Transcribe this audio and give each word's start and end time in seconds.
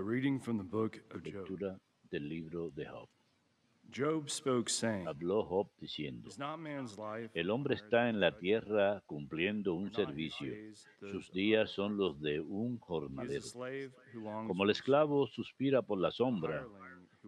A 0.00 0.02
reading 0.02 0.40
from 0.40 0.56
the 0.56 0.64
book 0.64 0.96
of 1.14 1.22
Job. 1.22 1.46
Lectura 1.46 1.78
del 2.10 2.26
libro 2.26 2.70
de 2.70 2.86
Job. 2.86 3.06
Job 3.90 4.30
spoke, 4.30 4.70
saying, 4.70 5.06
Habló 5.06 5.44
Job 5.44 5.68
diciendo, 5.78 6.26
Is 6.26 6.38
not 6.38 6.58
man's 6.58 6.96
life 6.96 7.38
el 7.38 7.50
hombre 7.50 7.74
está 7.74 8.08
en 8.08 8.18
la 8.18 8.38
tierra 8.38 9.02
cumpliendo 9.04 9.74
un 9.74 9.92
servicio. 9.92 10.54
Sus 11.00 11.30
días 11.32 11.68
son 11.72 11.98
los 11.98 12.18
de 12.18 12.40
un 12.40 12.78
jornalero. 12.78 13.44
Como 14.46 14.64
el 14.64 14.70
esclavo 14.70 15.26
suspira 15.26 15.82
por 15.82 16.00
la 16.00 16.10
sombra, 16.10 16.66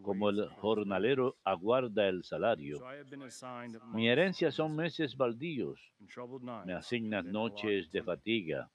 como 0.01 0.31
el 0.31 0.49
jornalero 0.49 1.37
aguarda 1.45 2.09
el 2.09 2.25
salario. 2.25 2.79
Mi 3.93 4.09
herencia 4.09 4.51
son 4.51 4.75
meses 4.75 5.15
baldíos. 5.15 5.93
Me 6.65 6.73
asignas 6.73 7.23
noches 7.27 7.93
de 7.93 8.03
fatiga. 8.03 8.71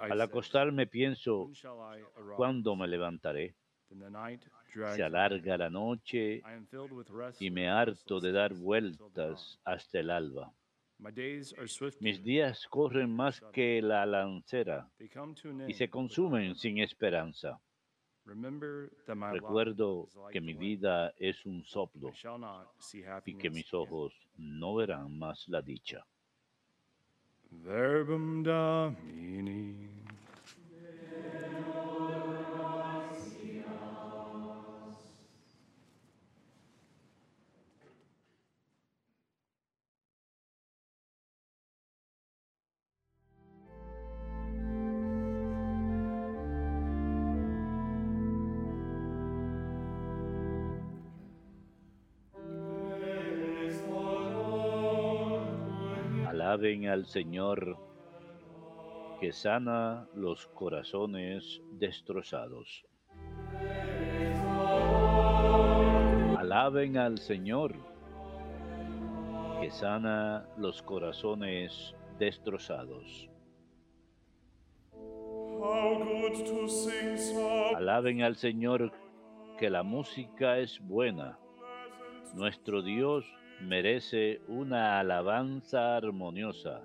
Al 0.00 0.20
acostarme 0.20 0.86
pienso? 0.86 1.50
¿cuándo 2.36 2.76
me 2.76 2.86
levantaré? 2.88 3.54
Se 4.94 5.02
alarga 5.02 5.58
la 5.58 5.68
noche 5.68 6.42
y 7.40 7.50
me 7.50 7.68
harto 7.68 8.20
de 8.20 8.32
dar 8.32 8.54
vueltas 8.54 9.58
hasta 9.64 9.98
el 9.98 10.10
alba. 10.10 10.52
Mis 12.00 12.22
días 12.22 12.66
corren 12.68 13.14
más 13.14 13.40
que 13.52 13.80
la 13.82 14.04
lancera 14.06 14.88
y 15.66 15.72
se 15.74 15.88
consumen 15.88 16.54
sin 16.54 16.78
esperanza. 16.78 17.58
Recuerdo 19.32 20.08
que 20.30 20.40
mi 20.40 20.54
vida 20.54 21.12
es 21.16 21.44
un 21.46 21.64
soplo 21.64 22.12
y 23.24 23.34
que 23.36 23.50
mis 23.50 23.74
ojos 23.74 24.12
no 24.36 24.74
verán 24.74 25.18
más 25.18 25.48
la 25.48 25.62
dicha. 25.62 26.06
Verbum 27.52 28.44
Domini. 28.44 29.99
Al 56.90 57.06
Señor 57.06 57.78
que 59.20 59.32
sana 59.32 60.08
los 60.12 60.48
corazones 60.48 61.62
destrozados. 61.70 62.84
Alaben 66.36 66.96
al 66.96 67.18
Señor 67.18 67.76
que 69.60 69.70
sana 69.70 70.48
los 70.56 70.82
corazones 70.82 71.94
destrozados. 72.18 73.30
Alaben 77.76 78.22
al 78.22 78.34
Señor 78.34 78.90
que 79.60 79.70
la 79.70 79.84
música 79.84 80.58
es 80.58 80.80
buena. 80.80 81.38
Nuestro 82.34 82.82
Dios 82.82 83.24
merece 83.62 84.40
una 84.48 84.98
alabanza 84.98 85.96
armoniosa. 85.96 86.82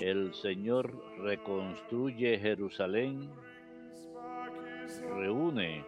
El 0.00 0.34
Señor 0.34 0.94
reconstruye 1.18 2.38
Jerusalén, 2.38 3.30
reúne 5.16 5.84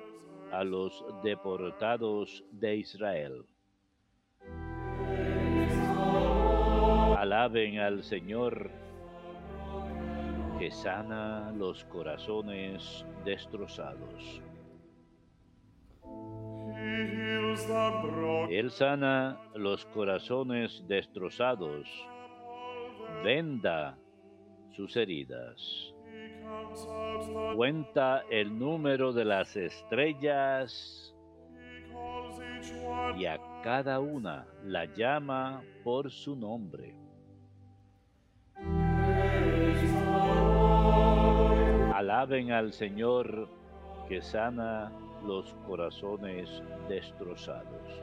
a 0.53 0.65
los 0.65 1.05
deportados 1.23 2.45
de 2.53 2.77
Israel. 2.77 3.45
Alaben 7.17 7.79
al 7.79 8.03
Señor 8.03 8.71
que 10.59 10.71
sana 10.71 11.53
los 11.57 11.85
corazones 11.85 13.07
destrozados. 13.25 14.43
Él 18.51 18.71
sana 18.71 19.41
los 19.55 19.87
corazones 19.87 20.85
destrozados, 20.87 21.89
venda 23.23 23.97
sus 24.73 24.97
heridas. 24.97 25.95
Cuenta 27.55 28.25
el 28.31 28.59
número 28.59 29.13
de 29.13 29.25
las 29.25 29.57
estrellas 29.57 31.15
y 33.17 33.27
a 33.27 33.39
cada 33.63 34.01
una 34.01 34.47
la 34.65 34.85
llama 34.87 35.63
por 35.85 36.11
su 36.11 36.37
nombre. 36.37 36.95
Alaben 41.95 42.53
al 42.53 42.73
Señor 42.73 43.49
que 44.09 44.23
sana 44.23 44.93
los 45.25 45.55
corazones 45.67 46.63
destrozados. 46.89 48.03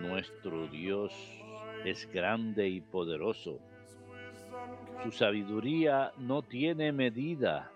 Nuestro 0.00 0.66
Dios 0.68 1.12
es 1.84 2.10
grande 2.12 2.68
y 2.68 2.80
poderoso. 2.80 3.58
Su 5.02 5.12
sabiduría 5.12 6.12
no 6.18 6.42
tiene 6.42 6.92
medida. 6.92 7.70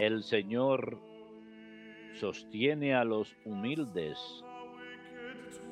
El 0.00 0.22
Señor 0.22 0.98
sostiene 2.14 2.94
a 2.94 3.04
los 3.04 3.36
humildes, 3.44 4.18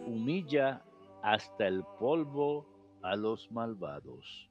humilla 0.06 0.83
hasta 1.22 1.66
el 1.66 1.84
polvo 1.99 2.66
a 3.03 3.16
los 3.16 3.50
malvados. 3.50 4.50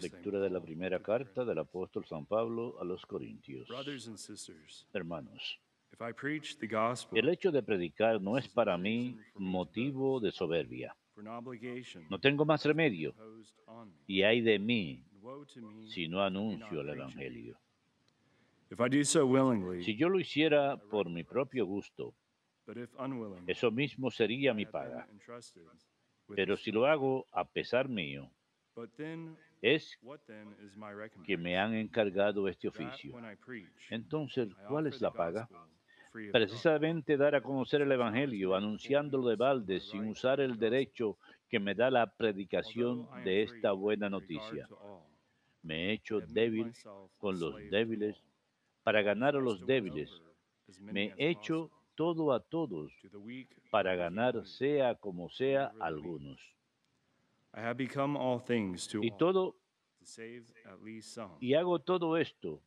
Lectura 0.00 0.38
de 0.38 0.50
la 0.50 0.60
primera 0.60 1.00
carta 1.00 1.44
del 1.44 1.58
apóstol 1.58 2.04
San 2.04 2.26
Pablo 2.26 2.76
a 2.80 2.84
los 2.84 3.04
Corintios. 3.06 3.66
Brothers 3.68 4.06
and 4.06 4.18
sisters, 4.18 4.86
Hermanos, 4.92 5.58
el 7.12 7.28
hecho 7.28 7.50
de 7.52 7.62
predicar 7.62 8.20
no 8.20 8.36
es 8.36 8.48
para 8.48 8.76
mí 8.76 9.16
motivo 9.34 10.20
de 10.20 10.32
soberbia. 10.32 10.94
No 12.10 12.18
tengo 12.18 12.44
más 12.44 12.64
remedio, 12.64 13.14
y 14.06 14.22
hay 14.22 14.40
de 14.40 14.58
mí 14.58 15.04
si 15.86 16.08
no 16.08 16.22
anuncio 16.22 16.80
el 16.80 16.88
Evangelio. 16.90 17.56
Si 19.82 19.96
yo 19.96 20.08
lo 20.08 20.18
hiciera 20.18 20.76
por 20.76 21.08
mi 21.08 21.22
propio 21.22 21.64
gusto, 21.66 22.14
eso 23.46 23.70
mismo 23.70 24.10
sería 24.10 24.52
mi 24.52 24.66
paga. 24.66 25.06
Pero 26.28 26.56
si 26.56 26.70
lo 26.72 26.86
hago 26.86 27.26
a 27.32 27.44
pesar 27.44 27.88
mío, 27.88 28.30
es 29.62 29.98
que 31.24 31.36
me 31.36 31.58
han 31.58 31.74
encargado 31.74 32.48
este 32.48 32.68
oficio. 32.68 33.14
Entonces, 33.90 34.48
¿cuál 34.68 34.86
es 34.86 35.00
la 35.00 35.10
paga? 35.10 35.48
Precisamente 36.32 37.16
dar 37.16 37.34
a 37.34 37.40
conocer 37.40 37.82
el 37.82 37.90
Evangelio, 37.90 38.54
anunciándolo 38.54 39.28
de 39.28 39.36
balde, 39.36 39.80
sin 39.80 40.06
usar 40.06 40.40
el 40.40 40.58
derecho 40.58 41.18
que 41.48 41.58
me 41.58 41.74
da 41.74 41.90
la 41.90 42.06
predicación 42.06 43.08
de 43.24 43.42
esta 43.42 43.72
buena 43.72 44.08
noticia. 44.08 44.68
Me 45.62 45.86
he 45.86 45.92
hecho 45.92 46.20
débil 46.20 46.72
con 47.18 47.40
los 47.40 47.56
débiles 47.70 48.22
para 48.82 49.02
ganar 49.02 49.34
a 49.34 49.40
los 49.40 49.66
débiles. 49.66 50.10
Me 50.80 51.14
he 51.16 51.30
hecho. 51.30 51.70
Todo 51.94 52.32
a 52.32 52.40
todos 52.40 52.92
para 53.70 53.94
ganar, 53.94 54.46
sea 54.46 54.94
como 54.94 55.28
sea, 55.28 55.72
algunos. 55.80 56.40
Y 59.02 59.10
todo, 59.16 59.56
y 61.40 61.54
hago 61.54 61.78
todo 61.78 62.16
esto 62.16 62.60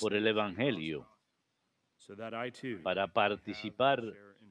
por 0.00 0.14
el 0.14 0.26
Evangelio, 0.26 1.06
para 2.82 3.12
participar 3.12 4.02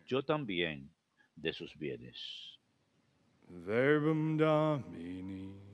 yo 0.05 0.23
también 0.23 0.89
de 1.35 1.53
sus 1.53 1.75
bienes. 1.77 2.59
Verbum 3.47 4.37
Domini. 4.37 5.70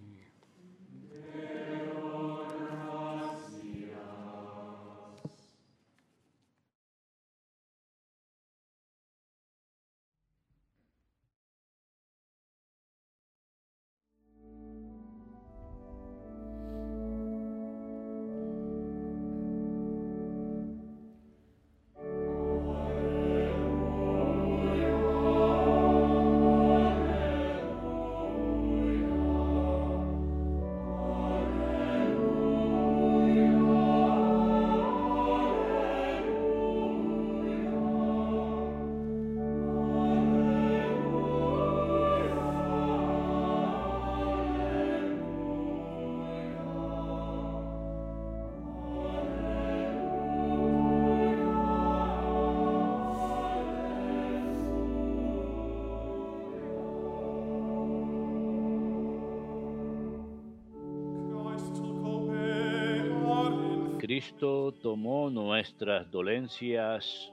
Cristo 64.07 64.73
tomó 64.81 65.29
nuestras 65.29 66.09
dolencias 66.09 67.29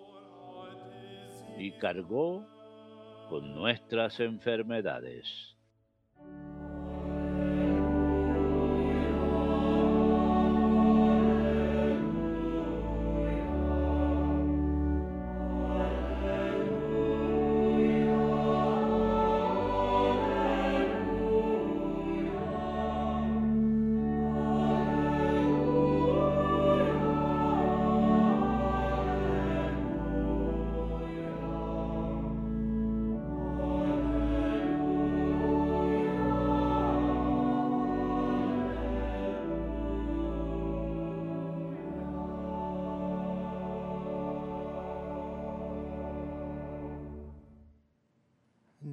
y 1.56 1.70
cargó 1.78 2.44
con 3.28 3.54
nuestras 3.54 4.18
enfermedades. 4.18 5.53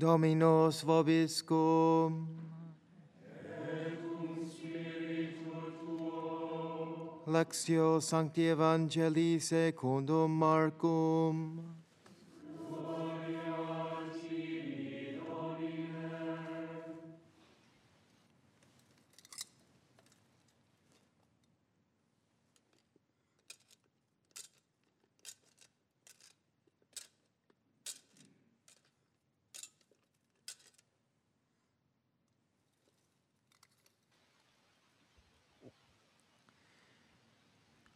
Dominus 0.02 0.82
vobiscum. 0.82 2.26
Lectio 7.28 8.02
Sancti 8.02 8.48
Evangelii 8.48 9.40
secundum 9.40 10.32
Marcum. 10.32 11.71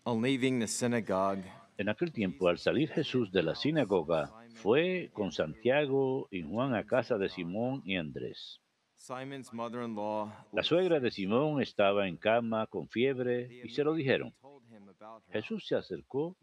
En 0.07 1.89
aquel 1.89 2.11
tiempo, 2.11 2.47
al 2.47 2.59
salir 2.59 2.89
Jesús 2.89 3.31
de 3.31 3.41
la 3.41 3.55
sinagoga, 3.55 4.31
fue 4.53 5.09
con 5.13 5.31
Santiago 5.31 6.27
y 6.29 6.43
Juan 6.43 6.75
a 6.75 6.85
casa 6.85 7.17
de 7.17 7.27
Simón 7.27 7.81
y 7.83 7.97
Andrés. 7.97 8.61
Simon's 8.93 9.51
mother-in-law 9.51 10.31
La 10.51 10.61
suegra 10.61 10.99
de 10.99 11.09
Simón 11.09 11.59
estaba 11.59 12.07
en 12.07 12.17
cama 12.17 12.67
con 12.67 12.87
fiebre 12.87 13.49
y 13.63 13.69
se 13.69 13.83
lo 13.83 13.95
dijeron. 13.95 14.31
Jesús 15.31 15.65
se 15.67 15.75
acercó, 15.75 16.37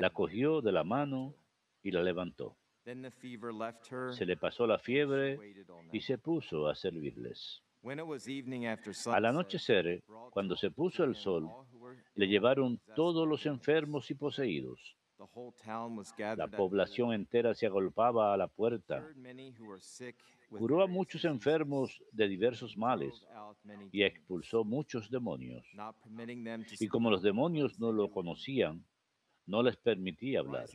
la 0.00 0.10
cogió 0.10 0.60
de 0.60 0.70
la 0.70 0.84
mano 0.84 1.34
y 1.82 1.90
la 1.90 2.02
levantó. 2.04 2.56
Then 2.84 3.02
the 3.02 3.10
fever 3.10 3.52
left 3.52 3.90
her. 3.90 4.14
Se 4.14 4.24
le 4.24 4.36
pasó 4.36 4.68
la 4.68 4.78
fiebre 4.78 5.36
y 5.92 6.00
se 6.00 6.16
puso 6.16 6.68
a 6.68 6.76
servirles. 6.76 7.60
Al 9.06 9.24
anochecer, 9.26 10.02
cuando 10.30 10.56
se 10.56 10.70
puso 10.70 11.04
el 11.04 11.14
sol, 11.14 11.48
le 12.14 12.26
llevaron 12.26 12.80
todos 12.94 13.28
los 13.28 13.46
enfermos 13.46 14.10
y 14.10 14.14
poseídos. 14.14 14.96
La 16.36 16.48
población 16.48 17.12
entera 17.12 17.54
se 17.54 17.66
agolpaba 17.66 18.34
a 18.34 18.36
la 18.36 18.48
puerta. 18.48 19.06
Curó 20.50 20.82
a 20.82 20.86
muchos 20.86 21.24
enfermos 21.24 22.02
de 22.12 22.28
diversos 22.28 22.76
males 22.76 23.26
y 23.92 24.02
expulsó 24.02 24.64
muchos 24.64 25.10
demonios. 25.10 25.66
Y 26.78 26.88
como 26.88 27.10
los 27.10 27.22
demonios 27.22 27.78
no 27.78 27.92
lo 27.92 28.10
conocían, 28.10 28.84
no 29.46 29.62
les 29.62 29.76
permitía 29.76 30.40
hablar. 30.40 30.66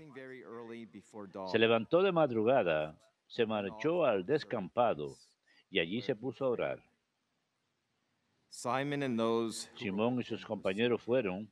Se 1.51 1.59
levantó 1.59 2.01
de 2.01 2.11
madrugada, 2.11 2.97
se 3.27 3.45
marchó 3.45 4.05
al 4.05 4.25
descampado 4.25 5.15
y 5.69 5.79
allí 5.79 6.01
se 6.01 6.15
puso 6.15 6.45
a 6.45 6.49
orar. 6.49 6.90
Simón 8.51 10.19
y 10.19 10.23
sus 10.23 10.45
compañeros 10.45 11.01
fueron 11.01 11.49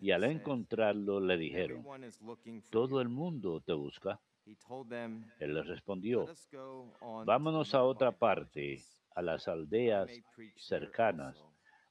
y 0.00 0.10
al 0.10 0.24
encontrarlo 0.24 1.20
le 1.20 1.38
dijeron, 1.38 1.78
"Everyone 1.78 2.06
is 2.06 2.20
looking 2.20 2.60
for 2.60 2.70
todo 2.70 2.90
you." 2.90 3.00
el 3.00 3.08
mundo 3.08 3.60
te 3.60 3.72
busca. 3.72 4.20
He 4.44 4.56
told 4.56 4.88
them, 4.88 5.30
Él 5.38 5.54
les 5.54 5.66
respondió, 5.68 6.24
"Let 6.24 6.32
us 6.32 6.48
go 6.50 6.92
on 7.00 7.24
to 7.24 7.26
vámonos 7.26 7.72
a 7.74 7.84
otra 7.84 8.10
parte, 8.10 8.82
a 9.14 9.22
las 9.22 9.46
aldeas 9.46 10.10
cercanas, 10.56 11.40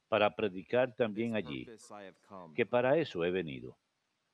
para 0.08 0.36
predicar 0.36 0.94
también 0.94 1.36
allí, 1.36 1.64
purpose 1.64 1.94
I 1.94 2.06
have 2.08 2.18
come." 2.28 2.54
que 2.54 2.66
para 2.66 2.98
eso 2.98 3.24
he 3.24 3.30
venido. 3.30 3.78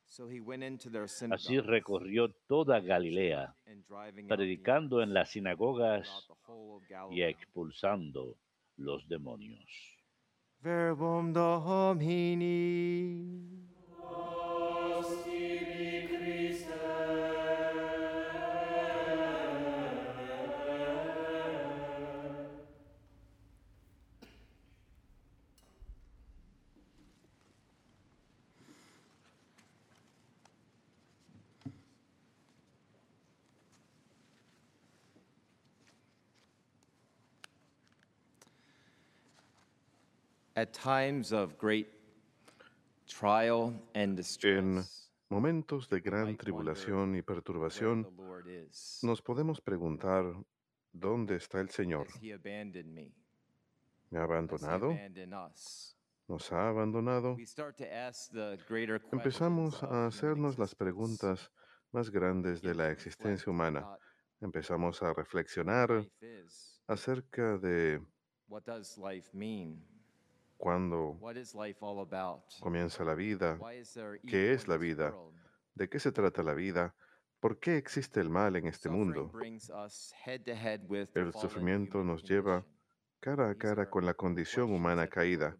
So 0.06 0.28
he 0.28 0.40
went 0.40 0.64
into 0.64 0.90
their 0.90 1.06
Así 1.30 1.60
recorrió 1.60 2.32
toda 2.48 2.80
Galilea, 2.80 3.54
predicando 4.26 5.02
en 5.02 5.14
las 5.14 5.30
sinagogas 5.30 6.28
y 7.10 7.22
expulsando 7.22 8.36
los 8.76 9.06
demonios. 9.08 9.96
Verbum 10.60 11.32
Domini. 11.32 12.86
En 43.92 44.16
distress, 44.16 45.12
momentos 45.28 45.86
de 45.90 46.00
gran 46.00 46.34
tribulación 46.38 47.14
y 47.14 47.20
perturbación, 47.20 48.08
nos 49.02 49.20
podemos 49.20 49.60
preguntar, 49.60 50.24
¿dónde 50.92 51.36
está 51.36 51.60
el 51.60 51.68
Señor? 51.68 52.06
Me? 52.08 53.12
¿Me 54.08 54.18
ha 54.18 54.22
abandonado? 54.22 54.96
¿Nos 56.26 56.50
ha 56.52 56.68
abandonado? 56.70 57.36
Empezamos 59.12 59.82
a 59.82 60.06
hacernos 60.06 60.58
las 60.58 60.74
preguntas 60.74 61.52
más 61.92 62.08
grandes 62.08 62.62
de 62.62 62.74
la 62.74 62.90
existencia 62.90 63.52
humana. 63.52 63.98
Empezamos 64.40 65.02
a 65.02 65.12
what 65.12 65.12
reflexionar 65.12 66.08
acerca 66.88 67.58
de 67.58 68.00
cuándo 70.56 71.16
comienza 72.60 73.04
la 73.04 73.14
vida, 73.14 73.58
¿Qué 74.26 74.52
es 74.52 74.68
la 74.68 74.76
vida? 74.76 75.10
de 75.74 75.88
qué 75.88 75.98
se 76.00 76.10
trata 76.12 76.42
la 76.42 76.54
vida, 76.54 76.94
por 77.40 77.58
qué 77.58 77.76
existe 77.76 78.20
el 78.20 78.30
mal 78.30 78.56
en 78.56 78.66
este 78.66 78.88
mundo. 78.88 79.30
El 81.20 81.32
sufrimiento 81.42 82.02
nos 82.02 82.22
lleva 82.22 82.64
cara 83.20 83.50
a 83.50 83.54
cara 83.54 83.90
con 83.90 84.06
la 84.06 84.14
condición 84.14 84.72
humana 84.72 85.06
caída. 85.08 85.56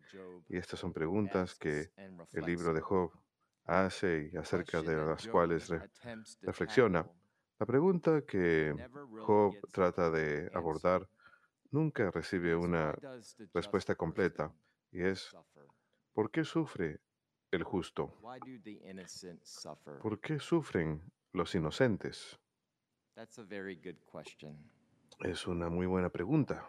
Y 0.49 0.57
estas 0.57 0.81
son 0.81 0.93
preguntas 0.93 1.55
que 1.55 1.91
el 2.33 2.45
libro 2.47 2.73
de. 2.73 2.81
Job 2.81 3.11
hace 3.65 4.31
y 4.33 4.37
acerca 4.37 4.81
de 4.81 4.97
las 4.97 5.27
cuales 5.33 5.69
re- 5.69 5.91
reflexiona. 6.43 7.07
La 7.59 7.67
pregunta 7.67 8.23
que 8.23 8.73
Job 9.27 9.55
trata 9.73 10.11
de 10.11 10.51
abordar 10.55 11.09
nunca 11.73 12.11
recibe 12.11 12.55
una 12.55 12.95
respuesta 13.53 13.95
completa 13.97 14.53
y 14.97 15.03
es? 15.03 15.37
¿por 16.15 16.31
qué 16.31 16.43
sufre 16.45 17.01
el 17.51 17.63
justo? 17.63 18.19
¿Por 20.03 20.21
qué 20.21 20.39
sufren 20.39 21.03
los 21.33 21.55
inocentes? 21.55 22.39
That's 23.15 23.39
a 23.39 23.43
very 23.43 23.77
good 23.77 23.99
question. 24.11 24.57
Es 25.21 25.47
una 25.47 25.69
muy 25.69 25.87
buena 25.87 26.09
pregunta. 26.09 26.67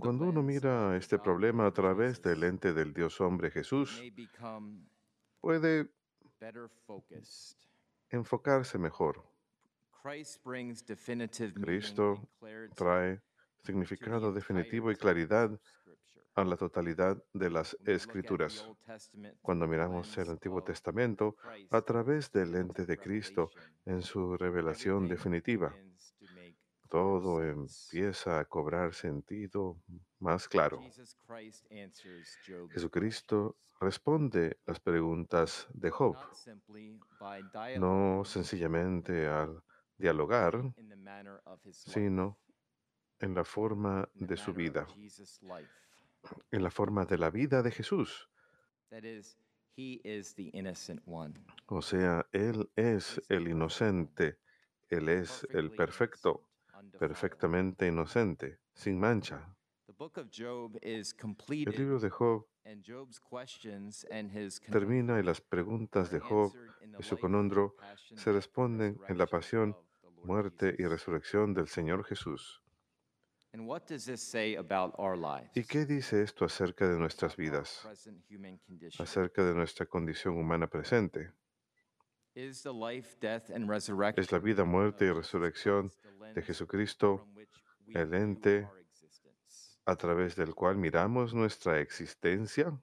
Cuando 0.00 0.24
uno 0.26 0.42
mira 0.42 0.96
este 0.96 1.16
God 1.16 1.22
problema 1.22 1.66
a 1.66 1.72
través 1.72 2.20
del 2.20 2.40
lente 2.40 2.72
del 2.72 2.92
Dios 2.92 3.20
hombre 3.20 3.50
Jesús, 3.50 4.02
puede 5.40 5.88
enfocarse 8.10 8.78
mejor. 8.78 9.24
Cristo 11.54 12.28
Trae 12.74 13.22
significado 13.62 14.32
definitivo 14.32 14.90
y 14.90 14.96
claridad 14.96 15.50
a 16.34 16.44
la 16.44 16.56
totalidad 16.56 17.22
de 17.32 17.50
las 17.50 17.76
escrituras. 17.84 18.68
Cuando 19.42 19.66
miramos 19.66 20.16
el 20.18 20.30
Antiguo 20.30 20.62
Testamento 20.62 21.36
a 21.70 21.82
través 21.82 22.30
del 22.32 22.52
lente 22.52 22.86
de 22.86 22.98
Cristo 22.98 23.50
en 23.84 24.02
su 24.02 24.36
revelación 24.36 25.08
definitiva, 25.08 25.74
todo 26.88 27.42
empieza 27.42 28.40
a 28.40 28.44
cobrar 28.44 28.94
sentido 28.94 29.76
más 30.18 30.48
claro. 30.48 30.80
Jesucristo 32.72 33.56
responde 33.80 34.58
las 34.66 34.80
preguntas 34.80 35.68
de 35.72 35.90
Job, 35.90 36.16
no 37.78 38.22
sencillamente 38.24 39.26
al 39.26 39.62
dialogar, 39.96 40.60
sino 41.70 42.38
en 43.20 43.34
la 43.34 43.44
forma 43.44 44.08
de 44.14 44.36
su 44.36 44.52
vida, 44.52 44.86
en 46.50 46.62
la 46.62 46.70
forma 46.70 47.04
de 47.04 47.18
la 47.18 47.30
vida 47.30 47.62
de 47.62 47.70
Jesús. 47.70 48.28
O 51.66 51.82
sea, 51.82 52.26
Él 52.32 52.70
es 52.76 53.20
el 53.28 53.48
inocente, 53.48 54.38
Él 54.88 55.08
es 55.08 55.46
el 55.50 55.70
perfecto, 55.70 56.48
perfectamente 56.98 57.86
inocente, 57.86 58.58
sin 58.74 58.98
mancha. 58.98 59.56
El 61.72 61.76
libro 61.76 61.98
de 62.00 62.10
Job 62.10 62.46
termina 64.70 65.18
y 65.18 65.22
las 65.22 65.40
preguntas 65.40 66.10
de 66.10 66.20
Job 66.20 66.52
y 66.98 67.02
su 67.02 67.18
conundro 67.18 67.76
se 68.14 68.32
responden 68.32 68.98
en 69.08 69.18
la 69.18 69.26
pasión, 69.26 69.76
muerte 70.24 70.74
y 70.78 70.84
resurrección 70.84 71.54
del 71.54 71.68
Señor 71.68 72.04
Jesús. 72.04 72.59
¿Y 75.54 75.64
qué 75.64 75.84
dice 75.84 76.22
esto 76.22 76.44
acerca 76.44 76.88
de 76.88 76.96
nuestras 76.96 77.36
vidas, 77.36 77.88
acerca 78.98 79.44
de 79.44 79.54
nuestra 79.54 79.86
condición 79.86 80.38
humana 80.38 80.68
presente? 80.68 81.32
¿Es 82.34 82.72
la 84.32 84.38
vida, 84.38 84.64
muerte 84.64 85.06
y 85.06 85.10
resurrección 85.10 85.90
de 86.34 86.42
Jesucristo 86.42 87.26
el 87.88 88.14
ente 88.14 88.68
a 89.84 89.96
través 89.96 90.36
del 90.36 90.54
cual 90.54 90.76
miramos 90.76 91.34
nuestra 91.34 91.80
existencia? 91.80 92.80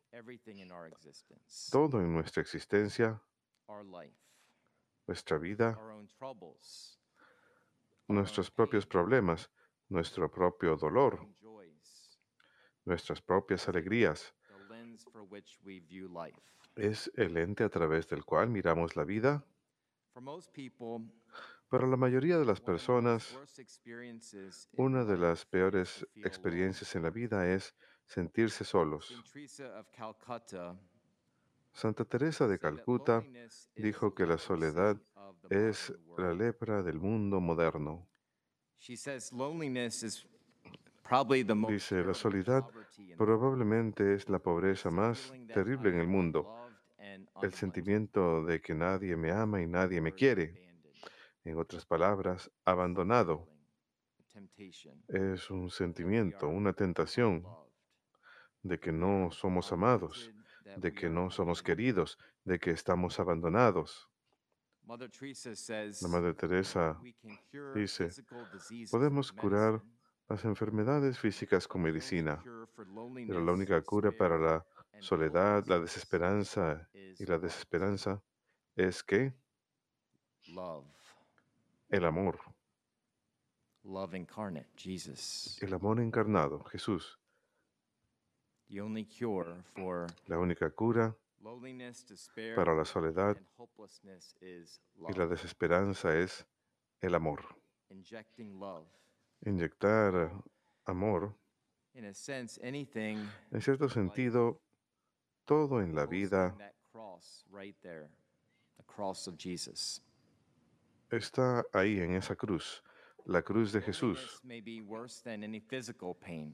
Todo 1.71 2.01
en 2.01 2.13
nuestra 2.13 2.41
existencia, 2.41 3.21
nuestra 5.07 5.37
vida, 5.37 5.79
nuestros 8.09 8.51
propios 8.51 8.85
problemas, 8.85 9.49
nuestro 9.89 10.29
propio 10.29 10.75
dolor, 10.75 11.27
nuestras 12.85 13.21
propias 13.21 13.67
alegrías. 13.67 14.33
Es 16.75 17.11
el 17.15 17.33
lente 17.33 17.63
a 17.63 17.69
través 17.69 18.07
del 18.07 18.23
cual 18.23 18.49
miramos 18.49 18.95
la 18.95 19.03
vida. 19.03 19.45
Para 21.69 21.85
la 21.85 21.97
mayoría 21.97 22.37
de 22.37 22.45
las 22.45 22.61
personas, 22.61 23.37
una 24.77 25.03
de 25.03 25.17
las 25.17 25.45
peores 25.45 26.07
experiencias 26.15 26.95
en 26.95 27.03
la 27.03 27.09
vida 27.09 27.51
es 27.51 27.75
sentirse 28.05 28.63
solos. 28.63 29.13
Santa 31.73 32.05
Teresa 32.05 32.47
de 32.47 32.57
Calcuta 32.57 33.23
dijo 33.75 34.15
que 34.15 34.25
la 34.25 34.37
soledad 34.37 34.97
es 35.49 35.93
la 36.17 36.33
lepra 36.33 36.81
del 36.81 36.99
mundo 36.99 37.39
moderno. 37.39 38.07
Dice, 41.69 42.03
la 42.03 42.13
soledad 42.13 42.65
probablemente 43.17 44.13
es 44.13 44.29
la 44.29 44.39
pobreza 44.39 44.89
más 44.89 45.33
terrible 45.53 45.89
en 45.89 45.99
el 45.99 46.07
mundo, 46.07 46.69
el 47.41 47.53
sentimiento 47.53 48.43
de 48.43 48.61
que 48.61 48.73
nadie 48.73 49.15
me 49.15 49.31
ama 49.31 49.61
y 49.61 49.67
nadie 49.67 50.01
me 50.01 50.13
quiere. 50.13 50.53
En 51.43 51.57
otras 51.57 51.85
palabras, 51.85 52.51
abandonado. 52.65 53.47
Es 55.07 55.49
un 55.49 55.69
sentimiento, 55.69 56.47
una 56.47 56.73
tentación 56.73 57.43
de 58.61 58.79
que 58.79 58.91
no 58.91 59.31
somos 59.31 59.71
amados, 59.71 60.31
de 60.75 60.93
que 60.93 61.09
no 61.09 61.31
somos 61.31 61.63
queridos, 61.63 62.19
de 62.43 62.59
que 62.59 62.71
estamos 62.71 63.19
abandonados. 63.19 64.09
La 66.01 66.07
Madre 66.07 66.33
Teresa 66.33 66.97
dice, 67.75 68.09
podemos 68.89 69.33
curar 69.33 69.81
las 70.29 70.45
enfermedades 70.45 71.19
físicas 71.19 71.67
con 71.67 71.81
medicina, 71.81 72.41
pero 73.27 73.43
la 73.43 73.51
única 73.51 73.81
cura 73.81 74.11
para 74.13 74.37
la 74.37 74.65
soledad, 74.99 75.65
la 75.67 75.79
desesperanza 75.79 76.87
y 76.93 77.25
la 77.25 77.37
desesperanza 77.37 78.23
es 78.77 79.03
que 79.03 79.33
el 81.89 82.05
amor, 82.05 82.39
el 85.61 85.73
amor 85.73 85.99
encarnado, 85.99 86.63
Jesús. 86.65 87.19
La 90.27 90.39
única 90.39 90.69
cura 90.71 91.15
para 92.55 92.75
la 92.75 92.85
soledad 92.85 93.37
y 95.09 95.13
la 95.13 95.27
desesperanza 95.27 96.17
es 96.17 96.45
el 97.01 97.15
amor. 97.15 97.43
Inyectar 99.45 100.31
amor, 100.85 101.35
en 101.93 103.61
cierto 103.61 103.89
sentido, 103.89 104.61
todo 105.45 105.81
en 105.81 105.95
la 105.95 106.05
vida 106.05 106.55
está 111.09 111.65
ahí 111.73 111.99
en 111.99 112.15
esa 112.15 112.35
cruz, 112.35 112.83
la 113.27 113.41
cruz 113.41 113.73
de 113.73 113.81
Jesús. 113.81 114.41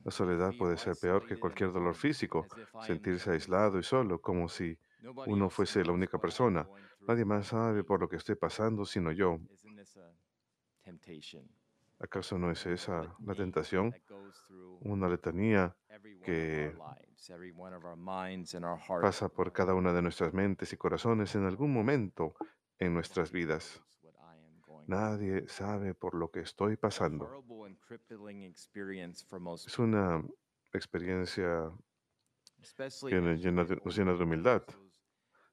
La 0.04 0.12
soledad 0.12 0.54
puede 0.58 0.78
ser 0.78 0.96
peor 1.00 1.26
que 1.28 1.38
cualquier 1.38 1.72
dolor 1.72 1.96
físico, 1.96 2.48
sentirse 2.82 3.32
aislado 3.32 3.80
y 3.80 3.84
solo, 3.84 4.20
como 4.20 4.50
si 4.50 4.78
uno 5.28 5.50
fuese 5.50 5.86
la 5.86 5.92
única 5.92 6.18
persona. 6.18 6.68
Nadie 7.08 7.26
más 7.26 7.48
sabe 7.48 7.84
por 7.84 8.00
lo 8.00 8.10
que 8.10 8.16
estoy 8.16 8.36
pasando 8.36 8.86
sino 8.86 9.12
yo. 9.12 9.40
¿Acaso 12.00 12.38
no 12.38 12.52
es 12.52 12.66
esa 12.66 13.16
la 13.24 13.36
tentación? 13.36 13.94
Una 14.82 15.08
letanía 15.08 15.76
que 16.24 16.76
pasa 19.02 19.30
por 19.30 19.54
cada 19.54 19.76
una 19.76 19.94
de 19.94 20.02
nuestras 20.02 20.34
mentes 20.34 20.74
y 20.74 20.78
corazones 20.78 21.36
en 21.36 21.46
algún 21.46 21.72
momento 21.72 22.36
en 22.80 22.94
nuestras 22.94 23.32
vidas. 23.32 23.82
Nadie 24.88 25.48
sabe 25.48 25.94
por 25.94 26.16
lo 26.16 26.30
que 26.30 26.42
estoy 26.42 26.78
pasando. 26.78 27.30
Es 29.66 29.80
una 29.80 30.24
experiencia 30.74 31.72
que 33.08 33.22
nos 33.22 33.40
llena 33.42 33.64
de, 33.66 33.76
nos 33.84 33.96
llena 33.96 34.14
de 34.14 34.24
humildad, 34.24 34.64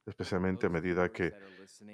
especialmente 0.06 0.66
a 0.66 0.70
medida 0.70 1.10
que 1.10 1.32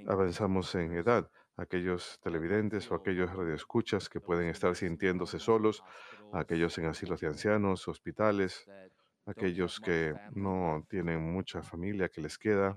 avanzamos 0.06 0.74
en 0.74 0.92
edad. 0.92 1.30
Aquellos 1.56 2.20
televidentes 2.22 2.90
o 2.90 2.94
aquellos 2.94 3.32
radioescuchas 3.32 4.10
que 4.10 4.20
pueden 4.20 4.48
estar 4.48 4.76
sintiéndose 4.76 5.38
solos, 5.38 5.82
aquellos 6.32 6.76
en 6.76 6.86
asilos 6.86 7.20
de 7.20 7.28
ancianos, 7.28 7.88
hospitales, 7.88 8.66
aquellos 9.24 9.80
que 9.80 10.14
no 10.32 10.84
tienen 10.88 11.32
mucha 11.32 11.62
familia 11.62 12.10
que 12.10 12.20
les 12.20 12.36
queda, 12.36 12.76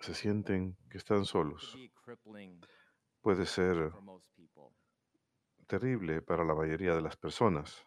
se 0.00 0.14
sienten 0.14 0.76
que 0.88 0.98
están 0.98 1.24
solos. 1.24 1.76
Puede 3.20 3.46
ser 3.46 3.92
terrible 5.66 6.22
para 6.22 6.44
la 6.44 6.54
mayoría 6.54 6.94
de 6.94 7.02
las 7.02 7.16
personas. 7.16 7.86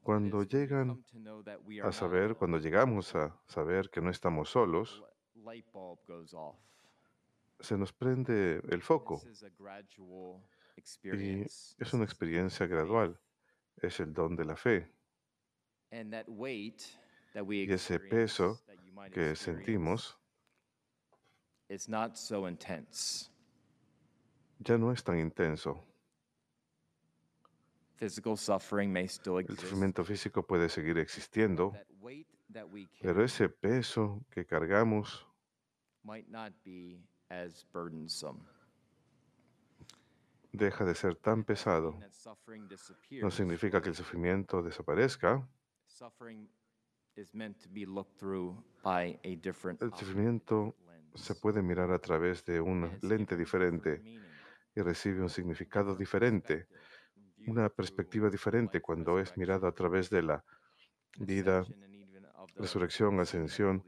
Cuando 0.00 0.44
llegan 0.44 1.04
a 1.82 1.92
saber, 1.92 2.36
cuando 2.36 2.58
llegamos 2.58 3.14
a 3.14 3.36
saber 3.46 3.90
que 3.90 4.00
no 4.00 4.10
estamos 4.10 4.50
solos, 4.50 5.04
se 7.60 7.76
nos 7.76 7.92
prende 7.92 8.62
el 8.68 8.82
foco. 8.82 9.20
Y 11.02 11.42
es 11.42 11.92
una 11.92 12.04
experiencia 12.04 12.66
gradual. 12.66 13.18
Es 13.76 14.00
el 14.00 14.12
don 14.12 14.36
de 14.36 14.44
la 14.44 14.56
fe. 14.56 14.92
Y 17.48 17.72
ese 17.72 18.00
peso 18.00 18.62
que 19.12 19.34
sentimos 19.36 20.18
ya 24.58 24.78
no 24.78 24.92
es 24.92 25.02
tan 25.02 25.18
intenso. 25.18 25.84
El 27.98 28.10
sufrimiento 29.58 30.04
físico 30.04 30.46
puede 30.46 30.68
seguir 30.68 30.98
existiendo, 30.98 31.72
pero 33.00 33.24
ese 33.24 33.48
peso 33.48 34.22
que 34.30 34.44
cargamos 34.44 35.26
deja 40.52 40.84
de 40.84 40.94
ser 40.94 41.16
tan 41.16 41.44
pesado. 41.44 41.98
No 43.10 43.30
significa 43.30 43.80
que 43.82 43.88
el 43.88 43.94
sufrimiento 43.94 44.62
desaparezca. 44.62 45.46
El 47.16 47.26
eye, 48.84 49.40
sufrimiento 49.96 50.76
se 51.14 51.34
puede 51.34 51.62
mirar 51.62 51.90
a 51.90 51.98
través 51.98 52.44
de 52.44 52.60
un 52.60 52.98
lente 53.00 53.36
diferente 53.36 54.02
y 54.74 54.82
recibe 54.82 55.22
un 55.22 55.30
significado 55.30 55.96
diferente, 55.96 56.68
una 57.46 57.70
perspectiva 57.70 58.28
diferente 58.28 58.82
cuando 58.82 59.18
es 59.18 59.34
mirado 59.38 59.66
a 59.66 59.72
través 59.72 60.10
de 60.10 60.22
la 60.22 60.44
vida, 61.18 61.64
resurrección, 62.56 63.18
ascensión, 63.18 63.82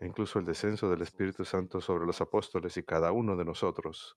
e 0.00 0.06
incluso 0.06 0.38
el 0.38 0.46
descenso 0.46 0.90
del 0.90 1.02
Espíritu 1.02 1.44
Santo 1.44 1.82
sobre 1.82 2.06
los 2.06 2.20
apóstoles 2.22 2.76
y 2.78 2.82
cada 2.82 3.12
uno 3.12 3.36
de 3.36 3.44
nosotros. 3.44 4.16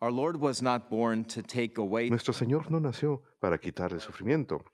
Our 0.00 0.12
Lord 0.12 0.36
was 0.36 0.62
not 0.62 0.90
born 0.90 1.24
to 1.24 1.42
take 1.42 1.74
away 1.76 2.10
Nuestro 2.10 2.34
Señor 2.34 2.70
no 2.70 2.80
nació 2.80 3.22
para 3.38 3.58
quitar 3.58 3.92
el 3.92 4.00
sufrimiento, 4.00 4.64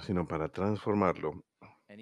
sino 0.00 0.26
para 0.26 0.48
transformarlo 0.48 1.44
e 1.88 1.94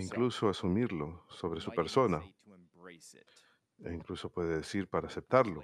incluso 0.00 0.48
asumirlo 0.48 1.24
sobre 1.28 1.60
su 1.60 1.70
persona, 1.72 2.22
e 3.84 3.92
incluso 3.92 4.30
puede 4.30 4.56
decir 4.56 4.88
para 4.88 5.08
aceptarlo. 5.08 5.62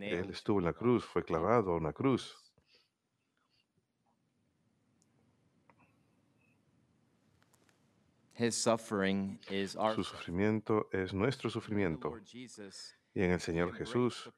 Él 0.00 0.30
estuvo 0.30 0.58
en 0.58 0.64
la 0.64 0.72
cruz, 0.72 1.04
fue 1.04 1.24
clavado 1.24 1.72
a 1.72 1.76
una 1.76 1.92
cruz. 1.92 2.36
His 8.34 8.56
suffering 8.56 9.38
is 9.50 9.76
our 9.76 9.94
Su 9.94 10.02
suffering. 10.02 10.04
sufrimiento 10.04 10.88
es 10.90 11.12
nuestro 11.12 11.50
sufrimiento. 11.50 12.18
Y 13.14 13.22
en 13.22 13.32
el 13.32 13.40
Señor 13.40 13.74
Jesús, 13.74 14.32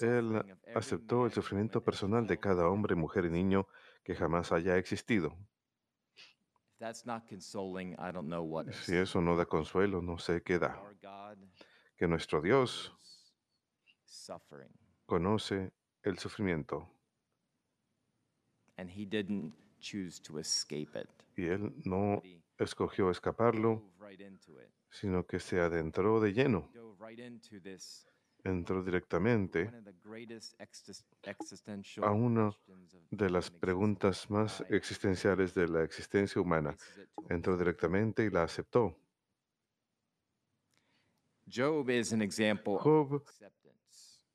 Él 0.00 0.56
aceptó 0.74 1.24
el 1.24 1.32
sufrimiento 1.32 1.82
personal 1.82 2.26
de 2.26 2.38
cada 2.38 2.68
hombre, 2.68 2.94
mujer 2.94 3.24
y 3.24 3.30
niño 3.30 3.66
que 4.04 4.14
jamás 4.14 4.52
haya 4.52 4.76
existido. 4.76 5.36
Si 8.72 8.96
eso 8.96 9.20
no 9.20 9.36
da 9.36 9.46
consuelo, 9.46 10.02
no 10.02 10.18
sé 10.18 10.42
qué 10.42 10.58
da. 10.58 10.80
Que 11.96 12.08
nuestro 12.08 12.40
Dios 12.40 12.94
conoce 15.06 15.72
el 16.02 16.18
sufrimiento. 16.18 16.88
Y 21.36 21.46
Él 21.46 21.74
no 21.84 22.22
escogió 22.60 23.10
escaparlo, 23.10 23.82
sino 24.90 25.26
que 25.26 25.40
se 25.40 25.60
adentró 25.60 26.20
de 26.20 26.32
lleno, 26.32 26.70
entró 28.44 28.82
directamente 28.82 29.70
a 32.02 32.10
una 32.12 32.52
de 33.10 33.30
las 33.30 33.50
preguntas 33.50 34.30
más 34.30 34.64
existenciales 34.68 35.54
de 35.54 35.68
la 35.68 35.82
existencia 35.82 36.40
humana. 36.40 36.76
Entró 37.28 37.56
directamente 37.56 38.24
y 38.24 38.30
la 38.30 38.44
aceptó. 38.44 38.96
Job 42.78 43.24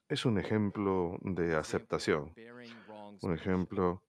es 0.08 0.26
un 0.26 0.38
ejemplo 0.38 1.18
de 1.22 1.56
aceptación, 1.56 2.34
un 3.22 3.34
ejemplo 3.34 4.04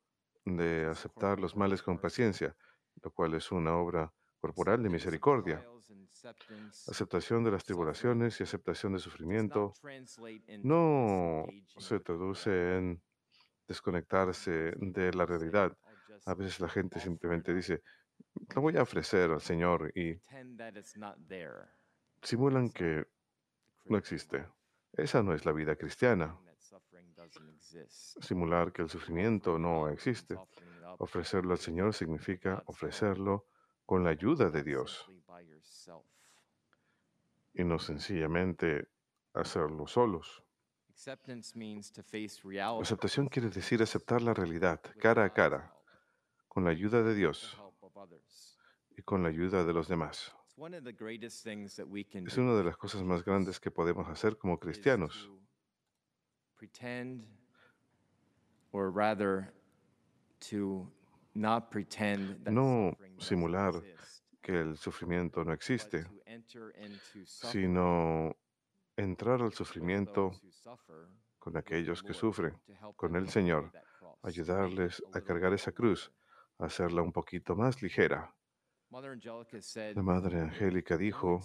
de 0.45 0.87
aceptar 0.87 1.41
los 1.41 1.57
males 1.57 1.83
con 1.83 1.99
paciencia, 1.99 2.57
lo 3.03 3.11
cual 3.11 3.35
es 3.35 3.51
una 3.53 3.77
obra 3.77 4.13
corporal 4.39 4.83
de 4.83 4.89
misericordia. 4.89 5.65
Aceptación 6.89 7.45
de 7.45 7.51
las 7.51 7.65
tribulaciones 7.65 8.41
y 8.41 8.43
aceptación 8.43 8.93
de 8.93 8.99
sufrimiento 8.99 9.73
no 10.63 11.47
se 11.79 12.01
traduce 12.01 12.77
en 12.77 13.03
desconectarse 13.69 14.73
de 14.77 15.13
la 15.13 15.27
realidad. 15.27 15.77
A 16.25 16.35
veces 16.35 16.61
la 16.61 16.69
gente 16.69 17.01
simplemente 17.01 17.55
dice, 17.55 17.83
lo 18.55 18.63
voy 18.63 18.77
a 18.77 18.83
ofrecer 18.83 19.31
al 19.31 19.41
Señor 19.41 19.93
y 19.95 20.21
simulan 22.23 22.71
que 22.71 23.07
no 23.85 23.99
existe. 23.99 24.47
Esa 24.93 25.23
no 25.23 25.35
es 25.35 25.45
la 25.45 25.53
vida 25.53 25.77
cristiana. 25.77 26.39
Simular 28.21 28.73
que 28.73 28.83
el 28.83 28.89
sufrimiento 28.89 29.59
no 29.59 29.89
existe. 29.89 30.37
Ofrecerlo 30.99 31.53
al 31.53 31.59
Señor 31.59 31.95
significa 31.95 32.63
ofrecerlo 32.67 33.47
con 33.85 34.05
la 34.05 34.11
ayuda 34.11 34.51
de 34.51 34.63
Dios 34.63 35.09
y 37.55 37.65
no 37.65 37.79
sencillamente 37.79 38.89
hacerlo 39.33 39.87
solos. 39.87 40.43
Aceptación 42.81 43.29
quiere 43.29 43.51
decir 43.51 43.83
aceptar 43.83 44.23
la 44.23 44.35
realidad 44.35 44.81
cara 44.99 45.25
a 45.25 45.33
cara, 45.33 45.75
con 46.49 46.65
la 46.65 46.71
ayuda 46.71 47.03
de 47.03 47.15
Dios 47.15 47.61
y 48.97 49.03
con 49.03 49.23
la 49.23 49.29
ayuda 49.29 49.65
de 49.65 49.73
los 49.73 49.89
demás. 49.89 50.35
Es 50.57 52.39
una 52.39 52.55
de 52.55 52.65
las 52.65 52.77
cosas 52.79 53.03
más 53.03 53.25
grandes 53.25 53.61
que 53.61 53.71
podemos 53.71 54.09
hacer 54.09 54.39
como 54.39 54.55
is 54.55 54.61
cristianos. 54.61 55.31
Pretend 56.57 57.25
or 58.73 58.91
rather 58.91 59.53
to 60.41 60.87
not 61.35 61.71
pretend 61.71 62.45
that 62.45 62.53
No 62.53 62.97
simular 63.19 63.83
Que 64.41 64.61
el 64.61 64.77
sufrimiento 64.77 65.45
no 65.45 65.53
existe, 65.53 66.07
sino 67.25 68.37
entrar 68.97 69.43
al 69.43 69.53
sufrimiento 69.53 70.31
con 71.41 71.57
aquellos 71.57 72.01
que 72.01 72.15
sufren, 72.15 72.57
con 72.95 73.17
el 73.17 73.29
Señor, 73.29 73.73
ayudarles 74.23 75.03
a 75.13 75.21
cargar 75.21 75.53
esa 75.53 75.73
cruz, 75.73 76.13
hacerla 76.59 77.03
un 77.03 77.13
poquito 77.13 77.57
más 77.57 77.83
ligera. 77.83 78.36
La 78.89 80.03
Madre 80.03 80.41
Angélica 80.41 80.95
"When 80.95 81.05
you 81.05 81.07
dijo, 81.07 81.41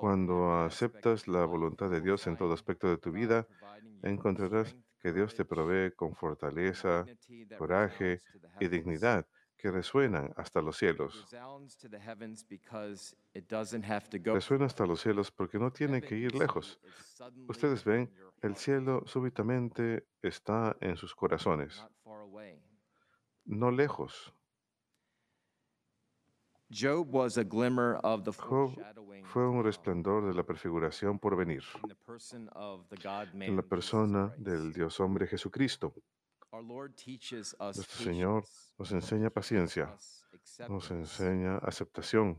cuando 0.00 0.54
aceptas 0.60 1.28
la 1.28 1.44
voluntad 1.44 1.90
de 1.90 2.00
Dios 2.00 2.26
en 2.26 2.36
todo 2.36 2.54
aspecto 2.54 2.88
de 2.88 2.96
tu 2.96 3.12
vida, 3.12 3.46
encontrarás 4.02 4.74
que 4.98 5.12
Dios 5.12 5.34
te 5.34 5.44
provee 5.44 5.92
con 5.94 6.14
fortaleza, 6.14 7.04
coraje 7.56 8.22
y 8.60 8.68
dignidad 8.68 9.26
que 9.58 9.70
resuenan 9.70 10.32
hasta 10.36 10.62
los 10.62 10.76
cielos. 10.78 11.26
Resuena 14.24 14.66
hasta 14.66 14.86
los 14.86 15.00
cielos 15.00 15.30
porque 15.32 15.58
no 15.58 15.72
tiene 15.72 16.00
Heaven, 16.00 16.08
que 16.08 16.16
ir 16.16 16.34
lejos. 16.34 16.80
Ustedes 17.48 17.84
ven, 17.84 18.10
el 18.40 18.56
cielo 18.56 19.02
súbitamente 19.04 20.06
está 20.22 20.76
en 20.80 20.96
sus 20.96 21.14
corazones, 21.14 21.84
no 23.44 23.70
lejos. 23.70 24.32
Job 26.70 27.14
was 27.14 27.38
a 27.38 27.44
glimmer 27.44 27.96
of 28.04 28.24
the 28.24 28.32
Job 28.32 28.74
foreshadowing 28.74 29.24
Fue 29.24 29.48
un 29.48 29.62
resplandor 29.64 30.26
de 30.26 30.34
la 30.34 30.42
prefiguración 30.42 31.18
por 31.18 31.36
venir, 31.36 31.62
en 33.40 33.56
la 33.56 33.62
persona 33.62 34.34
del 34.38 34.72
Dios 34.72 35.00
hombre 35.00 35.26
Jesucristo. 35.26 35.94
Our 36.52 36.62
Lord 36.62 36.96
teaches 36.96 37.54
us 37.60 37.76
Nuestro 37.76 38.04
Señor 38.04 38.44
nos 38.78 38.92
enseña 38.92 39.30
paciencia, 39.30 39.94
nos 40.68 40.90
enseña 40.90 41.58
aceptación 41.58 42.38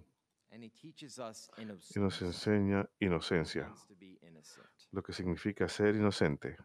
and 0.51 0.63
he 0.63 0.69
teaches 0.69 1.19
us 1.19 1.49
y 1.57 1.65
nos 1.99 2.21
enseña 2.21 2.87
inocencia, 2.99 3.71
lo 4.91 5.01
que 5.03 5.13
significa 5.13 5.67
ser 5.67 5.95
inocente. 5.95 6.57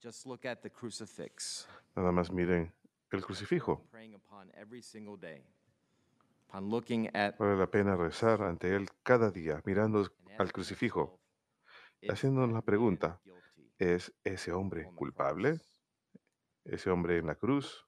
Just 0.00 0.26
look 0.26 0.44
at 0.46 0.62
the 0.62 0.70
crucifix, 0.70 1.68
Nada 1.94 2.10
más 2.10 2.30
miren 2.32 2.72
el 3.10 3.24
crucifijo. 3.24 3.84
Vale 7.38 7.56
la 7.56 7.66
pena 7.66 7.96
rezar 7.96 8.42
ante 8.42 8.74
él 8.76 8.88
cada 9.02 9.30
día, 9.30 9.62
mirando 9.64 10.00
and 10.00 10.40
al 10.40 10.52
crucifijo. 10.52 11.00
yourself, 11.00 12.02
"Is 12.02 12.10
haciéndonos 12.10 12.52
la 12.52 12.62
pregunta, 12.62 13.20
¿Es 13.78 14.12
ese 14.22 14.52
hombre 14.52 14.84
culpable? 14.94 15.50
cross?" 15.50 15.78
¿Ese 16.64 16.90
hombre 16.90 17.18
en 17.18 17.26
la 17.26 17.34
cruz? 17.34 17.86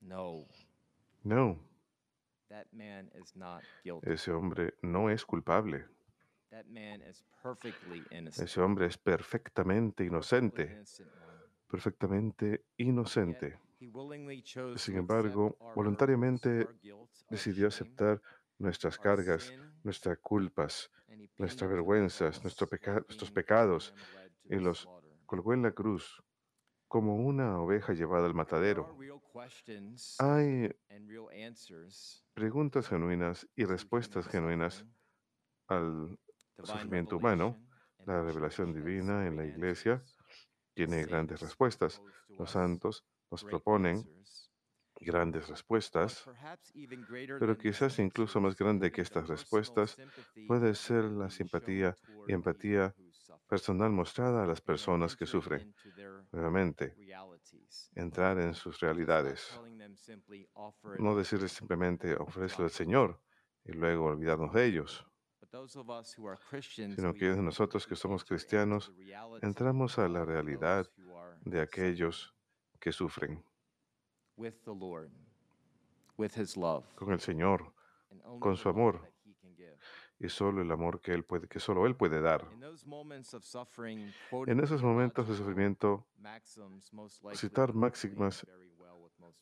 No, 0.00 0.46
No, 1.24 1.58
ese 4.02 4.32
hombre 4.32 4.74
no 4.82 5.10
es 5.10 5.24
culpable. 5.24 5.86
Ese 8.36 8.60
hombre 8.60 8.86
es 8.86 8.98
perfectamente 8.98 10.04
inocente, 10.04 10.84
perfectamente 11.68 12.64
inocente. 12.76 13.58
Sin 14.74 14.96
embargo, 14.96 15.58
voluntariamente 15.74 16.70
Decidió 17.30 17.68
aceptar 17.68 18.22
nuestras 18.58 18.98
cargas, 18.98 19.54
nuestras 19.82 20.18
culpas, 20.20 20.92
nuestras 21.38 21.70
vergüenzas, 21.70 22.42
nuestro 22.44 22.68
peca- 22.68 23.04
nuestros 23.08 23.32
pecados, 23.32 23.94
y 24.48 24.56
los 24.56 24.90
colgó 25.26 25.54
en 25.54 25.62
la 25.62 25.72
cruz 25.72 26.22
como 26.88 27.16
una 27.16 27.60
oveja 27.60 27.94
llevada 27.94 28.26
al 28.26 28.34
matadero. 28.34 28.92
Hay 30.18 30.70
preguntas 32.34 32.88
genuinas 32.88 33.48
y 33.56 33.64
respuestas 33.64 34.26
genuinas 34.26 34.86
al 35.68 36.18
sufrimiento 36.62 37.16
humano, 37.18 37.60
la 38.04 38.22
revelación 38.22 38.72
divina 38.74 39.26
en 39.26 39.36
la 39.36 39.46
iglesia 39.46 40.04
tiene 40.74 41.04
grandes 41.04 41.40
respuestas. 41.40 42.02
Los 42.38 42.52
santos 42.52 43.06
nos 43.32 43.42
proponen 43.44 44.04
grandes 45.00 45.48
respuestas, 45.48 46.24
pero 47.40 47.56
quizás 47.56 47.98
incluso 47.98 48.40
más 48.40 48.54
grande 48.56 48.92
que 48.92 49.00
estas 49.00 49.26
respuestas 49.26 49.96
puede 50.46 50.74
ser 50.74 51.04
la 51.04 51.30
simpatía 51.30 51.96
y 52.28 52.34
empatía 52.34 52.94
personal 53.48 53.90
mostrada 53.90 54.44
a 54.44 54.46
las 54.46 54.60
personas 54.60 55.16
que 55.16 55.26
sufren. 55.26 55.74
Nuevamente, 56.30 56.94
entrar 57.94 58.38
en 58.38 58.54
sus 58.54 58.78
realidades. 58.80 59.58
No 60.98 61.16
decirles 61.16 61.52
simplemente 61.52 62.14
ofrécelo 62.14 62.64
al 62.64 62.70
Señor 62.70 63.20
y 63.64 63.72
luego 63.72 64.04
olvidarnos 64.04 64.52
de 64.52 64.66
ellos, 64.66 65.06
sino 66.96 67.12
que 67.14 67.28
nosotros 67.36 67.86
que 67.86 67.96
somos 67.96 68.24
cristianos 68.24 68.92
entramos 69.42 69.98
a 69.98 70.08
la 70.08 70.24
realidad 70.24 70.86
de 71.44 71.60
aquellos 71.60 72.31
que 72.82 72.90
sufren 72.90 73.42
con 76.96 77.12
el 77.12 77.20
Señor, 77.20 77.72
con 78.40 78.56
su 78.56 78.68
amor 78.68 79.08
y 80.18 80.28
solo 80.28 80.62
el 80.62 80.70
amor 80.70 81.00
que 81.00 81.12
él 81.12 81.24
puede, 81.24 81.46
que 81.48 81.60
solo 81.60 81.86
él 81.86 81.96
puede 81.96 82.20
dar. 82.20 82.48
En 84.46 84.60
esos 84.60 84.82
momentos 84.82 85.28
de 85.28 85.34
sufrimiento, 85.36 86.06
citar 87.34 87.72
máximas 87.72 88.46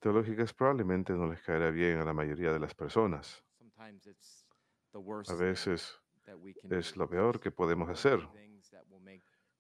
teológicas 0.01 0.53
probablemente 0.53 1.15
no 1.15 1.27
les 1.27 1.43
caerá 1.43 1.71
bien 1.71 1.99
a 1.99 2.05
la 2.05 2.13
mayoría 2.13 2.53
de 2.53 2.61
las 2.61 2.75
personas. 2.75 3.43
A 5.29 5.35
veces 5.35 5.99
es 6.71 6.97
lo 6.97 7.09
peor 7.09 7.41
que 7.41 7.51
podemos 7.51 7.89
hacer. 7.89 8.21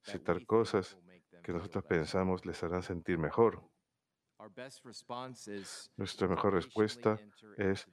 Citar 0.02 0.44
cosas 0.46 0.98
que 1.42 1.52
nosotros 1.52 1.84
pensamos 1.84 2.44
les 2.46 2.62
harán 2.62 2.82
sentir 2.82 3.18
mejor. 3.18 3.69
Nuestra 5.96 6.28
mejor 6.28 6.54
respuesta 6.54 7.18
es, 7.56 7.86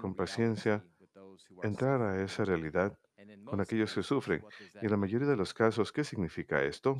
con 0.00 0.14
paciencia, 0.14 0.84
entrar 1.62 2.02
a 2.02 2.22
esa 2.22 2.44
realidad 2.44 2.98
con 3.44 3.60
aquellos 3.60 3.94
que 3.94 4.02
sufren. 4.02 4.44
Y 4.80 4.86
en 4.86 4.90
la 4.90 4.96
mayoría 4.96 5.28
de 5.28 5.36
los 5.36 5.54
casos, 5.54 5.92
¿qué 5.92 6.02
significa 6.02 6.62
esto? 6.62 6.96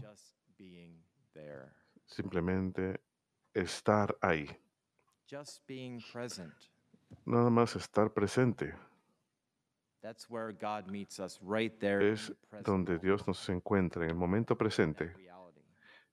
Simplemente 2.07 3.01
estar 3.53 4.17
ahí. 4.21 4.49
Nada 7.25 7.51
más 7.51 7.77
estar 7.77 8.13
presente. 8.13 8.75
Es 12.03 12.33
donde 12.63 12.99
Dios 12.99 13.27
nos 13.27 13.49
encuentra 13.49 14.05
en 14.05 14.11
el 14.11 14.17
momento 14.17 14.57
presente, 14.57 15.15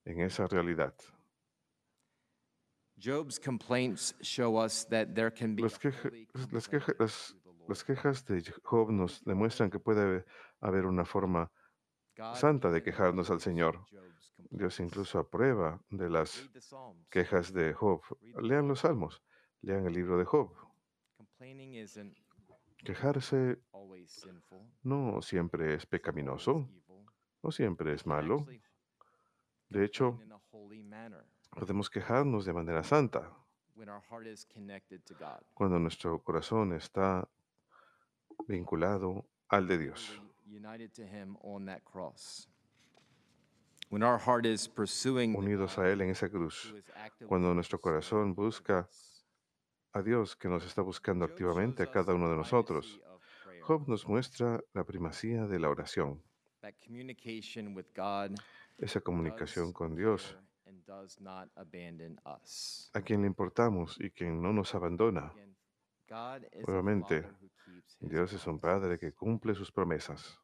en 0.06 0.22
esa 0.22 0.48
realidad. 0.48 0.96
Las, 5.63 5.79
queja- 5.79 6.09
las 6.51 6.67
queja- 6.69 6.93
las- 6.99 7.35
las 7.67 7.83
quejas 7.83 8.25
de 8.25 8.43
Job 8.63 8.91
nos 8.91 9.23
demuestran 9.23 9.69
que 9.69 9.79
puede 9.79 10.23
haber 10.59 10.85
una 10.85 11.05
forma 11.05 11.51
santa 12.35 12.69
de 12.69 12.83
quejarnos 12.83 13.29
al 13.31 13.39
Señor. 13.41 13.85
Dios 14.51 14.79
incluso 14.79 15.17
aprueba 15.19 15.81
de 15.89 16.09
las 16.09 16.49
quejas 17.09 17.51
de 17.53 17.73
Job. 17.73 18.01
Lean 18.41 18.67
los 18.67 18.79
salmos, 18.81 19.21
lean 19.61 19.85
el 19.87 19.93
libro 19.93 20.17
de 20.17 20.25
Job. 20.25 20.51
Quejarse 22.83 23.59
no 24.83 25.21
siempre 25.21 25.73
es 25.75 25.85
pecaminoso, 25.85 26.67
no 27.43 27.51
siempre 27.51 27.93
es 27.93 28.05
malo. 28.05 28.45
De 29.69 29.85
hecho, 29.85 30.19
podemos 31.51 31.89
quejarnos 31.89 32.45
de 32.45 32.53
manera 32.53 32.83
santa. 32.83 33.29
Cuando 35.53 35.79
nuestro 35.79 36.23
corazón 36.23 36.73
está 36.73 37.27
vinculado 38.47 39.25
al 39.47 39.67
de 39.67 39.77
Dios. 39.77 40.21
Unidos 45.35 45.77
a 45.77 45.89
Él 45.89 46.01
en 46.01 46.09
esa 46.09 46.29
cruz. 46.29 46.73
Cuando 47.27 47.53
nuestro 47.53 47.79
corazón 47.79 48.33
busca 48.33 48.89
a 49.93 50.01
Dios 50.01 50.35
que 50.35 50.47
nos 50.47 50.65
está 50.65 50.81
buscando 50.81 51.25
activamente 51.25 51.83
a 51.83 51.91
cada 51.91 52.13
uno 52.13 52.29
de 52.29 52.37
nosotros. 52.37 53.01
Job 53.61 53.87
nos 53.87 54.07
muestra 54.07 54.63
la 54.73 54.83
primacía 54.83 55.45
de 55.45 55.59
la 55.59 55.69
oración, 55.69 56.21
esa 58.77 59.01
comunicación 59.01 59.71
con 59.71 59.95
Dios, 59.95 60.37
a 62.93 63.01
quien 63.01 63.21
le 63.21 63.27
importamos 63.27 63.97
y 63.99 64.10
quien 64.10 64.41
no 64.41 64.51
nos 64.51 64.75
abandona. 64.75 65.32
Nuevamente, 66.67 67.25
Dios 67.99 68.34
es 68.34 68.45
un 68.47 68.60
Padre 68.60 68.99
que 68.99 69.13
cumple 69.13 69.56
sus 69.56 69.71
promesas. 69.71 70.39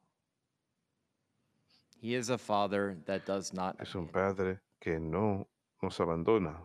Es 3.80 3.96
un 3.96 4.08
Padre 4.08 4.62
que 4.80 5.00
no 5.00 5.48
nos 5.82 6.00
abandona. 6.00 6.64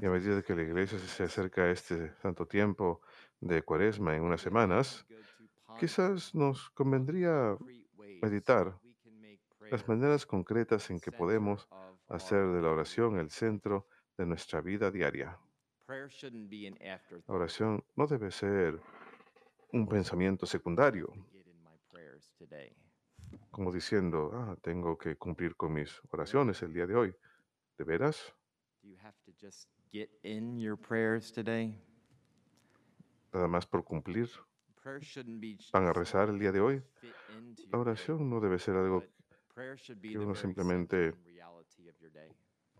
Y 0.00 0.06
a 0.06 0.10
medida 0.10 0.42
que 0.42 0.54
la 0.54 0.62
iglesia 0.62 0.98
se 0.98 1.24
acerca 1.24 1.62
a 1.62 1.70
este 1.70 2.14
santo 2.22 2.46
tiempo 2.46 3.00
de 3.40 3.62
cuaresma 3.62 4.16
en 4.16 4.22
unas 4.22 4.40
semanas, 4.40 5.06
quizás 5.78 6.34
nos 6.34 6.70
convendría 6.70 7.56
meditar 8.22 8.78
las 9.70 9.86
maneras 9.88 10.26
concretas 10.26 10.90
en 10.90 10.98
que 11.00 11.12
podemos 11.12 11.68
hacer 12.08 12.46
de 12.48 12.60
la 12.60 12.70
oración 12.70 13.18
el 13.18 13.30
centro 13.30 13.86
de 14.16 14.26
nuestra 14.26 14.60
vida 14.60 14.90
diaria. 14.90 15.38
La 17.26 17.34
oración 17.34 17.84
no 17.96 18.06
debe 18.06 18.30
ser 18.30 18.80
un 19.72 19.88
pensamiento 19.88 20.46
secundario, 20.46 21.12
como 23.50 23.72
diciendo, 23.72 24.30
ah, 24.34 24.56
tengo 24.62 24.96
que 24.98 25.16
cumplir 25.16 25.54
con 25.56 25.72
mis 25.72 26.00
oraciones 26.10 26.62
el 26.62 26.72
día 26.72 26.86
de 26.86 26.94
hoy. 26.96 27.14
¿De 27.78 27.84
veras? 27.84 28.34
Nada 33.32 33.48
más 33.48 33.66
por 33.66 33.84
cumplir. 33.84 34.28
¿Van 35.72 35.86
a 35.86 35.92
rezar 35.92 36.28
el 36.28 36.38
día 36.38 36.52
de 36.52 36.60
hoy? 36.60 36.82
La 37.70 37.78
oración 37.78 38.28
no 38.28 38.40
debe 38.40 38.58
ser 38.58 38.76
algo 38.76 39.04
que 40.00 40.18
uno 40.18 40.34
simplemente 40.34 41.14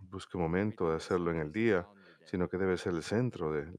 busque 0.00 0.36
un 0.36 0.42
momento 0.42 0.90
de 0.90 0.96
hacerlo 0.96 1.30
en 1.30 1.38
el 1.38 1.52
día, 1.52 1.86
sino 2.24 2.48
que 2.48 2.58
debe 2.58 2.76
ser 2.76 2.94
el 2.94 3.02
centro 3.02 3.52
de 3.52 3.78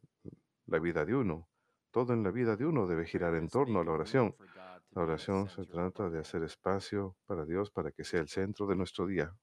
la 0.68 0.80
vida 0.80 1.06
de 1.06 1.16
uno. 1.16 1.48
Todo 1.92 2.14
en 2.14 2.24
la 2.24 2.32
vida 2.32 2.56
de 2.56 2.66
uno 2.66 2.88
debe 2.88 3.06
girar 3.06 3.36
en 3.36 3.50
torno 3.50 3.82
a 3.82 3.84
la 3.84 3.92
oración. 3.92 4.36
La 4.92 5.04
oración 5.04 5.50
se 5.50 5.66
trata 5.66 6.10
de 6.10 6.20
hacer 6.20 6.44
espacio 6.44 7.16
para 7.26 7.46
Dios 7.46 7.72
para 7.72 7.92
que 7.92 8.04
sea 8.04 8.22
el 8.22 8.28
centro 8.28 8.66
de 8.68 8.76
nuestro 8.76 9.08
día. 9.08 9.34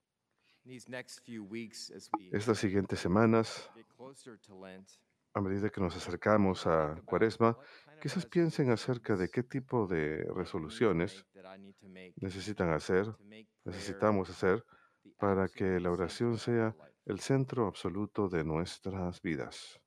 Estas 2.32 2.58
siguientes 2.58 3.00
semanas, 3.00 3.70
a 5.34 5.40
medida 5.40 5.70
que 5.70 5.80
nos 5.80 5.96
acercamos 5.96 6.66
a 6.66 7.00
Cuaresma, 7.04 7.56
quizás 8.00 8.26
piensen 8.26 8.70
acerca 8.70 9.16
de 9.16 9.28
qué 9.28 9.42
tipo 9.42 9.86
de 9.86 10.24
resoluciones 10.34 11.26
necesitan 12.16 12.70
hacer, 12.70 13.06
necesitamos 13.64 14.30
hacer 14.30 14.64
para 15.18 15.48
que 15.48 15.80
la 15.80 15.90
oración 15.90 16.38
sea 16.38 16.74
el 17.04 17.20
centro 17.20 17.66
absoluto 17.66 18.28
de 18.28 18.44
nuestras 18.44 19.20
vidas. 19.22 19.80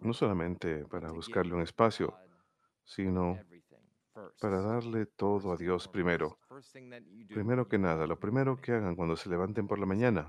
No 0.00 0.12
solamente 0.12 0.84
para 0.86 1.12
buscarle 1.12 1.54
un 1.54 1.62
espacio, 1.62 2.14
sino 2.84 3.38
para 4.40 4.60
darle 4.60 5.06
todo 5.06 5.52
a 5.52 5.56
Dios 5.56 5.88
primero. 5.88 6.38
Primero 7.28 7.68
que 7.68 7.78
nada, 7.78 8.06
lo 8.06 8.18
primero 8.18 8.60
que 8.60 8.72
hagan 8.72 8.96
cuando 8.96 9.16
se 9.16 9.28
levanten 9.28 9.66
por 9.66 9.78
la 9.78 9.86
mañana 9.86 10.28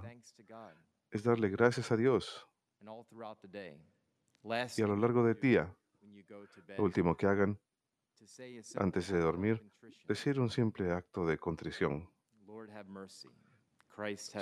es 1.13 1.23
darle 1.23 1.49
gracias 1.49 1.91
a 1.91 1.97
Dios. 1.97 2.47
Y 4.77 4.81
a 4.81 4.87
lo 4.87 4.97
largo 4.97 5.23
del 5.23 5.39
día, 5.39 5.73
lo 6.77 6.83
último 6.83 7.15
que 7.15 7.27
hagan 7.27 7.59
antes 8.75 9.09
de 9.09 9.19
dormir, 9.19 9.71
decir 10.07 10.39
un 10.39 10.49
simple 10.49 10.91
acto 10.91 11.25
de 11.25 11.37
contrición. 11.37 12.09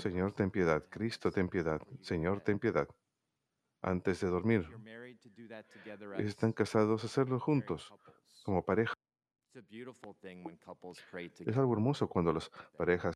Señor, 0.01 0.31
ten 0.33 0.49
piedad. 0.49 0.87
Cristo, 0.89 1.29
ten 1.29 1.49
piedad. 1.49 1.81
Señor, 2.01 2.41
ten 2.41 2.57
piedad. 2.57 2.87
Antes 3.81 4.21
de 4.21 4.27
dormir. 4.27 4.65
Están 6.19 6.53
casados, 6.53 7.03
hacerlo 7.03 7.39
juntos, 7.39 7.93
como 8.43 8.63
pareja. 8.63 8.93
Es 11.51 11.57
algo 11.57 11.73
hermoso 11.73 12.07
cuando 12.07 12.31
las 12.31 12.49
parejas 12.77 13.13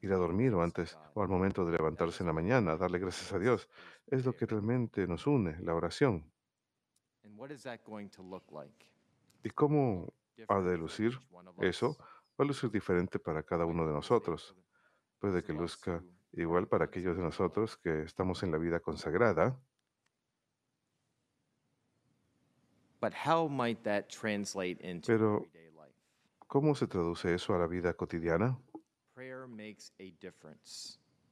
ir 0.00 0.12
a 0.12 0.16
dormir 0.16 0.54
o 0.54 0.62
antes 0.62 0.98
o 1.14 1.22
al 1.22 1.28
momento 1.28 1.64
de 1.64 1.72
levantarse 1.72 2.22
en 2.22 2.28
la 2.28 2.32
mañana, 2.32 2.76
darle 2.76 2.98
gracias 2.98 3.32
a 3.32 3.38
Dios. 3.38 3.68
Es 4.06 4.24
lo 4.24 4.34
que 4.34 4.46
realmente 4.46 5.06
nos 5.06 5.26
une, 5.26 5.58
la 5.60 5.74
oración. 5.74 6.24
¿Y 9.42 9.50
cómo 9.50 10.12
ha 10.48 10.60
de 10.60 10.78
lucir 10.78 11.18
eso? 11.60 11.96
Va 12.38 12.44
a 12.44 12.44
lucir 12.44 12.70
diferente 12.70 13.18
para 13.18 13.42
cada 13.42 13.66
uno 13.66 13.86
de 13.86 13.92
nosotros. 13.92 14.56
Puede 15.18 15.42
que 15.42 15.52
luzca 15.52 16.02
igual 16.32 16.68
para 16.68 16.86
aquellos 16.86 17.16
de 17.16 17.22
nosotros 17.22 17.76
que 17.76 18.02
estamos 18.02 18.42
en 18.42 18.52
la 18.52 18.58
vida 18.58 18.80
consagrada, 18.80 19.58
But 23.00 23.14
how 23.14 23.48
might 23.48 23.82
that 23.84 24.10
translate 24.10 24.78
into 24.82 25.06
Pero-? 25.06 25.46
¿Cómo 26.46 26.74
se 26.74 26.86
traduce 26.86 27.32
eso 27.32 27.54
a 27.54 27.58
la 27.58 27.66
vida 27.66 27.94
cotidiana? 27.94 28.58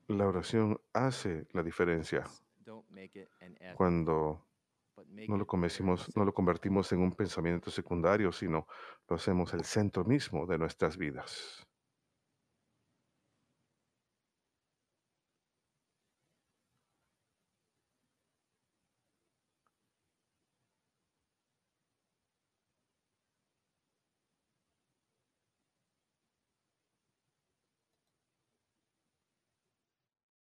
La 0.09 0.27
oración 0.27 0.81
hace 0.93 1.47
la 1.53 1.63
diferencia. 1.63 2.25
Don't 2.65 2.89
make 2.91 3.21
it 3.21 3.29
an 3.41 3.57
ethic, 3.61 3.77
cuando 3.77 4.47
no 5.29 5.37
lo, 5.37 5.47
no 6.17 6.25
lo 6.25 6.33
convertimos 6.33 6.93
en 6.93 7.01
un 7.01 7.13
pensamiento 7.13 7.71
secundario, 7.71 8.33
sino 8.33 8.67
lo 9.09 9.17
hacemos 9.17 9.53
el 9.55 9.65
centro 9.65 10.05
mismo 10.05 10.47
de 10.47 10.59
nuestras 10.59 10.97
vidas. 10.97 11.68